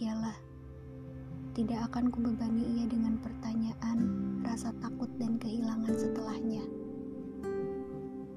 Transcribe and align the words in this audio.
berbahagialah. 0.00 0.38
Tidak 1.52 1.80
akan 1.92 2.08
kubebani 2.08 2.64
ia 2.80 2.88
dengan 2.88 3.20
pertanyaan, 3.20 3.98
rasa 4.40 4.72
takut 4.80 5.12
dan 5.20 5.36
kehilangan 5.36 5.92
setelahnya. 5.92 6.64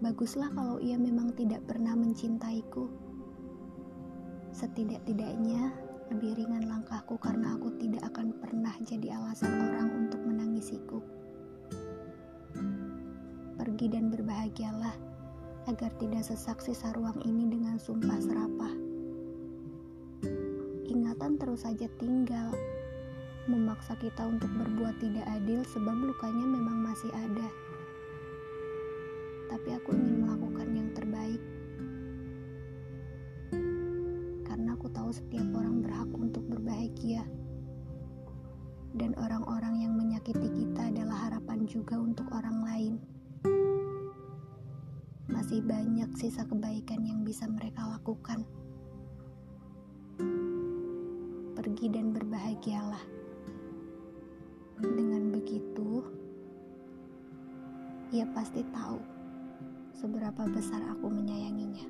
Baguslah 0.03 0.51
kalau 0.51 0.83
ia 0.83 0.99
memang 0.99 1.31
tidak 1.39 1.63
pernah 1.63 1.95
mencintaiku. 1.95 2.91
Setidak-tidaknya 4.51 5.71
lebih 6.11 6.35
ringan 6.35 6.67
langkahku 6.67 7.15
karena 7.15 7.55
aku 7.55 7.71
tidak 7.79 8.11
akan 8.11 8.35
pernah 8.43 8.75
jadi 8.83 9.15
alasan 9.15 9.55
orang 9.55 9.89
untuk 10.03 10.19
menangisiku. 10.19 10.99
Pergi 13.55 13.87
dan 13.87 14.11
berbahagialah 14.11 14.99
agar 15.71 15.95
tidak 15.95 16.27
sesak 16.27 16.59
sisa 16.59 16.91
ruang 16.91 17.23
ini 17.23 17.47
dengan 17.47 17.79
sumpah 17.79 18.19
serapah 18.19 18.42
ingatan 21.23 21.39
terus 21.39 21.63
saja 21.63 21.87
tinggal, 22.03 22.51
memaksa 23.47 23.95
kita 23.95 24.27
untuk 24.27 24.51
berbuat 24.59 24.91
tidak 24.99 25.23
adil 25.31 25.63
sebab 25.71 25.95
lukanya 25.95 26.43
memang 26.43 26.83
masih 26.83 27.07
ada. 27.15 27.47
Tapi 29.47 29.71
aku 29.71 29.95
ingin 29.95 30.27
melakukan 30.27 30.67
yang 30.75 30.91
terbaik. 30.91 31.39
Karena 34.43 34.75
aku 34.75 34.91
tahu 34.91 35.15
setiap 35.15 35.47
orang 35.55 35.79
berhak 35.79 36.11
untuk 36.11 36.43
berbahagia. 36.43 37.23
Dan 38.91 39.15
orang-orang 39.15 39.79
yang 39.79 39.95
menyakiti 39.95 40.51
kita 40.51 40.91
adalah 40.91 41.31
harapan 41.31 41.63
juga 41.63 42.03
untuk 42.03 42.27
orang 42.35 42.67
lain. 42.67 42.93
Masih 45.31 45.63
banyak 45.63 46.19
sisa 46.19 46.43
kebaikan 46.43 46.99
yang 47.07 47.23
bisa 47.23 47.47
mereka 47.47 47.87
lakukan 47.95 48.43
pergi 51.63 51.87
dan 51.87 52.11
berbahagialah. 52.11 52.99
Dengan 54.83 55.31
begitu, 55.31 56.03
ia 58.11 58.27
pasti 58.35 58.67
tahu 58.75 58.99
seberapa 59.95 60.43
besar 60.51 60.83
aku 60.91 61.07
menyayanginya. 61.07 61.87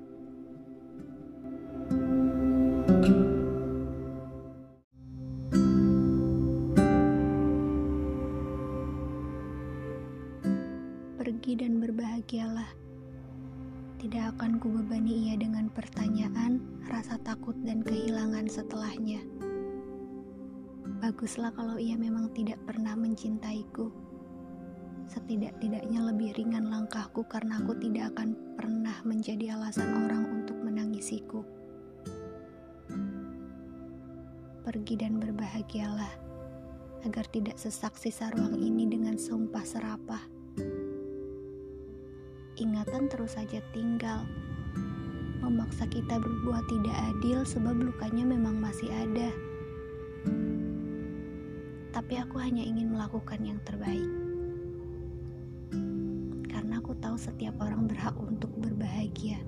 Pergi 11.17 11.53
dan 11.57 11.81
berbahagialah. 11.81 12.69
Tidak 13.97 14.38
akan 14.38 14.61
kubebani 14.61 15.33
ia 15.33 15.35
dengan 15.39 15.66
pertanyaan, 15.73 16.61
rasa 16.85 17.17
takut, 17.25 17.57
dan 17.66 17.81
kehilangan 17.81 18.45
setelahnya. 18.45 19.23
Baguslah 21.04 21.52
kalau 21.52 21.76
ia 21.76 22.00
memang 22.00 22.32
tidak 22.32 22.64
pernah 22.64 22.96
mencintaiku. 22.96 23.92
Setidak-tidaknya 25.12 26.00
lebih 26.00 26.32
ringan 26.40 26.72
langkahku 26.72 27.28
karena 27.28 27.59
aku 27.59 27.76
tidak 27.76 28.16
akan 28.16 28.40
pernah 28.56 28.96
menjadi 29.04 29.59
alasan 29.59 29.92
orang 29.92 30.24
untuk 30.31 30.56
menangisiku. 30.64 31.44
Pergi 34.64 34.96
dan 34.96 35.20
berbahagialah 35.20 36.16
agar 37.04 37.28
tidak 37.36 37.59
sesak 37.59 38.00
sisa 38.00 38.31
ruang 38.31 38.56
ini 38.64 38.88
dengan 38.88 39.20
sumpah 39.20 39.68
serapah. 39.68 40.24
Ingatan 42.64 43.12
terus 43.12 43.36
saja 43.36 43.59
tinggal, 43.76 44.24
memaksa 45.44 45.84
kita 45.84 46.16
berbuat 46.16 46.64
tidak 46.72 46.96
adil 47.12 47.44
sebab 47.44 47.76
lukanya 47.92 48.24
memang 48.24 48.56
masih 48.56 48.88
ada 48.88 49.36
tapi 52.03 52.19
aku 52.19 52.36
hanya 52.36 52.59
ingin 52.59 52.91
melakukan 52.91 53.40
yang 53.47 53.56
terbaik. 53.64 54.12
Karena 56.52 56.84
aku 56.84 56.91
tahu 57.00 57.16
setiap 57.16 57.56
orang 57.64 57.88
berhak 57.88 58.12
untuk 58.19 58.52
berbahagia. 58.59 59.40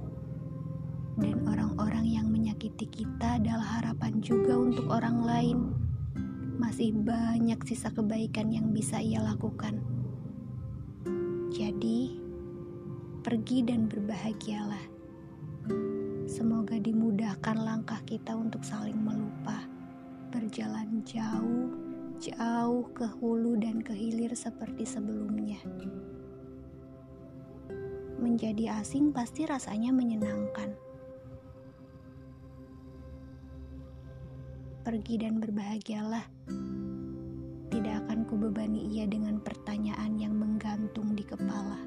Dan 1.20 1.44
orang-orang 1.44 2.08
yang 2.08 2.32
menyakiti 2.32 2.88
kita 2.88 3.44
adalah 3.44 3.84
harapan 3.84 4.24
juga 4.24 4.56
untuk 4.56 4.88
orang 4.88 5.20
lain. 5.28 5.58
Masih 6.56 6.96
banyak 6.96 7.60
sisa 7.68 7.92
kebaikan 7.92 8.48
yang 8.48 8.72
bisa 8.72 9.04
ia 9.04 9.20
lakukan. 9.20 9.84
Jadi, 11.52 12.16
pergi 13.20 13.68
dan 13.68 13.92
berbahagialah. 13.92 14.96
Semoga 16.24 16.80
dimudahkan 16.80 17.60
langkah 17.60 18.00
kita 18.08 18.32
untuk 18.32 18.64
saling 18.64 18.96
melupa, 18.96 19.68
berjalan 20.32 21.04
jauh 21.04 21.85
jauh 22.20 22.88
ke 22.96 23.04
hulu 23.20 23.60
dan 23.60 23.84
ke 23.84 23.92
hilir 23.92 24.32
seperti 24.32 24.88
sebelumnya. 24.88 25.60
Menjadi 28.16 28.80
asing 28.80 29.12
pasti 29.12 29.44
rasanya 29.44 29.92
menyenangkan. 29.92 30.72
Pergi 34.88 35.16
dan 35.20 35.44
berbahagialah. 35.44 36.26
Tidak 37.74 37.96
akan 38.08 38.24
kubebani 38.30 38.88
ia 38.96 39.04
dengan 39.10 39.42
pertanyaan 39.44 40.16
yang 40.16 40.38
menggantung 40.38 41.12
di 41.18 41.26
kepala. 41.28 41.82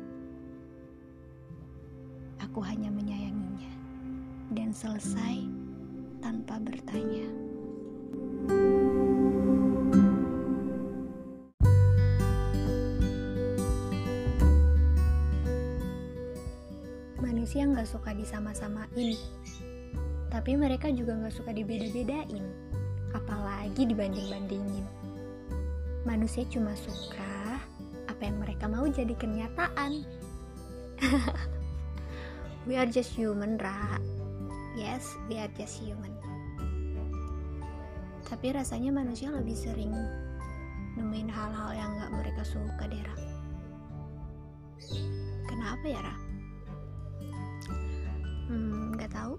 Aku 2.44 2.60
hanya 2.60 2.92
menyayanginya 2.92 3.72
dan 4.52 4.74
selesai 4.74 5.46
tanpa 6.20 6.60
bertanya. 6.60 7.47
Manusia 17.58 17.74
nggak 17.74 17.90
suka 17.90 18.10
disama-samain. 18.14 19.18
Tapi 20.30 20.54
mereka 20.54 20.94
juga 20.94 21.18
nggak 21.18 21.42
suka 21.42 21.50
dibeda-bedain 21.50 22.46
apalagi 23.10 23.82
dibanding-bandingin. 23.82 24.86
Manusia 26.06 26.46
cuma 26.46 26.70
suka 26.78 27.58
apa 28.06 28.22
yang 28.22 28.38
mereka 28.38 28.70
mau 28.70 28.86
jadi 28.86 29.10
kenyataan. 29.10 30.06
We 32.70 32.78
are 32.78 32.86
just 32.86 33.10
human 33.18 33.58
ra. 33.58 33.98
Yes 34.78 35.18
we 35.26 35.42
are 35.42 35.50
just 35.58 35.82
human. 35.82 36.14
Tapi 38.22 38.54
rasanya 38.54 38.94
manusia 38.94 39.34
lebih 39.34 39.58
sering 39.58 39.90
nemuin 40.94 41.26
hal-hal 41.26 41.74
yang 41.74 41.90
nggak 41.98 42.22
mereka 42.22 42.42
suka 42.46 42.86
deh 42.86 43.02
Ra. 43.02 43.16
kenapa 45.50 45.86
ya 45.90 45.98
Ra? 46.06 46.28
Nggak 49.08 49.24
tahu. 49.24 49.34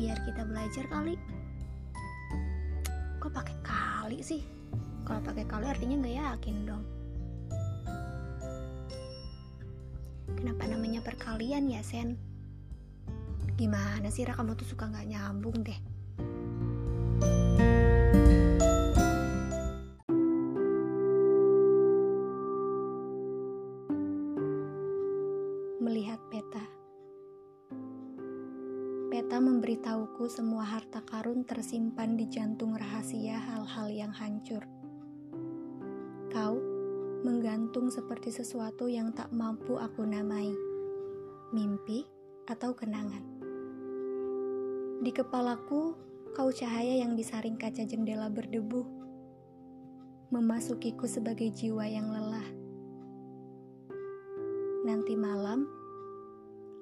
Biar 0.00 0.16
kita 0.24 0.48
belajar 0.48 0.88
kali. 0.88 1.20
Kok 3.20 3.28
pakai 3.28 3.56
kali 3.60 4.24
sih? 4.24 4.40
Kalau 5.04 5.20
pakai 5.20 5.44
kali 5.44 5.68
artinya 5.68 6.00
nggak 6.00 6.16
yakin 6.16 6.56
dong. 6.64 6.84
Kenapa 10.32 10.64
namanya 10.64 11.04
perkalian 11.04 11.68
ya, 11.68 11.84
Sen? 11.84 12.16
Gimana 13.60 14.08
sih, 14.08 14.24
Ra? 14.24 14.32
Kamu 14.32 14.56
tuh 14.56 14.64
suka 14.64 14.88
nggak 14.88 15.12
nyambung 15.12 15.60
deh. 15.60 15.76
Melihat 25.84 26.20
peta. 26.32 26.75
Peta 29.26 29.42
memberitahuku 29.42 30.30
semua 30.30 30.62
harta 30.62 31.02
karun 31.02 31.42
tersimpan 31.42 32.14
di 32.14 32.30
jantung 32.30 32.78
rahasia 32.78 33.34
hal-hal 33.34 33.90
yang 33.90 34.14
hancur. 34.14 34.62
Kau 36.30 36.54
menggantung 37.26 37.90
seperti 37.90 38.30
sesuatu 38.30 38.86
yang 38.86 39.10
tak 39.10 39.34
mampu 39.34 39.82
aku 39.82 40.06
namai, 40.06 40.54
mimpi 41.50 42.06
atau 42.46 42.70
kenangan. 42.70 43.26
Di 45.02 45.10
kepalaku, 45.10 45.98
kau 46.30 46.54
cahaya 46.54 47.02
yang 47.02 47.18
disaring 47.18 47.58
kaca 47.58 47.82
jendela 47.82 48.30
berdebu, 48.30 48.86
memasukiku 50.30 51.10
sebagai 51.10 51.50
jiwa 51.50 51.82
yang 51.82 52.14
lelah. 52.14 52.46
Nanti 54.86 55.18
malam, 55.18 55.66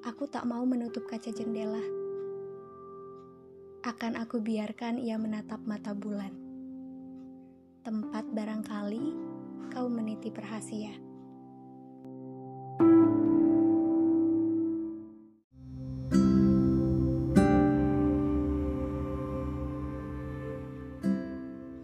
aku 0.04 0.28
tak 0.28 0.44
mau 0.44 0.60
menutup 0.68 1.08
kaca 1.08 1.32
jendela 1.32 2.03
akan 3.84 4.16
aku 4.16 4.40
biarkan 4.40 4.96
ia 4.96 5.20
menatap 5.20 5.60
mata 5.68 5.92
bulan. 5.92 6.32
Tempat 7.84 8.24
barangkali 8.32 9.12
kau 9.68 9.92
meniti 9.92 10.32
rahasia. 10.32 10.96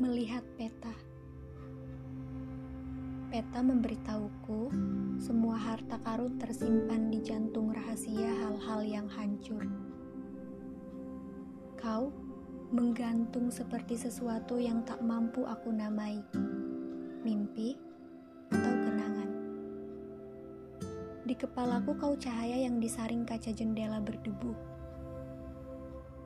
Melihat 0.01 0.41
peta. 0.57 0.97
Peta 3.29 3.61
memberitahuku 3.61 4.73
semua 5.21 5.61
harta 5.61 6.01
karun 6.01 6.41
tersimpan 6.41 7.13
di 7.13 7.21
jantung 7.21 7.77
rahasia 7.77 8.33
hal-hal 8.41 8.81
yang 8.89 9.05
hancur 9.13 9.69
Kau 11.81 12.13
menggantung 12.77 13.49
seperti 13.49 13.97
sesuatu 13.97 14.61
yang 14.61 14.85
tak 14.85 15.01
mampu 15.01 15.49
aku 15.49 15.73
namai. 15.73 16.21
Mimpi 17.25 17.73
atau 18.53 18.75
kenangan. 18.85 19.31
Di 21.25 21.33
kepalaku 21.41 21.97
kau 21.97 22.13
cahaya 22.21 22.69
yang 22.69 22.85
disaring 22.85 23.25
kaca 23.25 23.49
jendela 23.57 23.97
berdebu. 23.97 24.53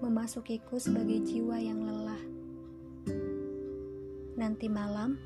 Memasukiku 0.03 0.75
sebagai 0.83 1.23
jiwa 1.23 1.55
yang 1.62 1.87
lelah. 1.87 2.23
Nanti 4.35 4.67
malam, 4.67 5.23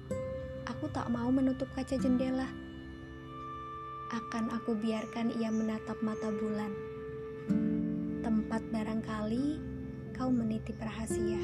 aku 0.68 0.92
tak 0.92 1.08
mau 1.08 1.32
menutup 1.32 1.72
kaca 1.72 1.96
jendela. 1.96 2.52
Akan 4.12 4.52
aku 4.52 4.76
biarkan 4.76 5.32
ia 5.40 5.48
menatap 5.48 5.96
mata 6.04 6.28
bulan. 6.28 6.76
Tempat 8.20 8.60
barangkali 8.68 9.77
kau 10.18 10.34
menitip 10.34 10.74
rahasia. 10.82 11.38